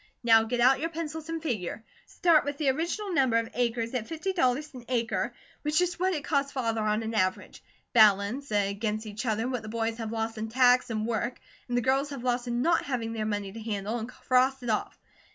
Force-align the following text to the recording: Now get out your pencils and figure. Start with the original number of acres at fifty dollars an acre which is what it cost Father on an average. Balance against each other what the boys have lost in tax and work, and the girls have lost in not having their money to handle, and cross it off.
Now 0.23 0.41
get 0.45 0.59
out 0.59 0.79
your 0.79 0.89
pencils 0.89 1.29
and 1.29 1.43
figure. 1.43 1.83
Start 2.07 2.43
with 2.43 2.57
the 2.57 2.69
original 2.69 3.13
number 3.13 3.37
of 3.37 3.51
acres 3.53 3.93
at 3.93 4.07
fifty 4.07 4.33
dollars 4.33 4.73
an 4.73 4.83
acre 4.89 5.31
which 5.61 5.79
is 5.79 5.99
what 5.99 6.15
it 6.15 6.23
cost 6.23 6.53
Father 6.53 6.81
on 6.81 7.03
an 7.03 7.13
average. 7.13 7.61
Balance 7.93 8.51
against 8.51 9.05
each 9.05 9.27
other 9.27 9.47
what 9.47 9.61
the 9.61 9.69
boys 9.69 9.99
have 9.99 10.11
lost 10.11 10.39
in 10.39 10.49
tax 10.49 10.89
and 10.89 11.05
work, 11.05 11.39
and 11.67 11.77
the 11.77 11.81
girls 11.81 12.09
have 12.09 12.23
lost 12.23 12.47
in 12.47 12.63
not 12.63 12.83
having 12.85 13.13
their 13.13 13.27
money 13.27 13.51
to 13.51 13.61
handle, 13.61 13.99
and 13.99 14.09
cross 14.09 14.63
it 14.63 14.71
off. 14.71 14.97